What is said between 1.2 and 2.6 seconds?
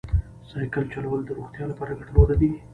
د روغتیا لپاره ګټور دی.